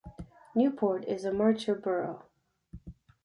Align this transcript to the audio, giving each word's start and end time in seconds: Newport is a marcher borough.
Newport 0.55 1.05
is 1.05 1.25
a 1.25 1.31
marcher 1.31 1.75
borough. 1.75 2.25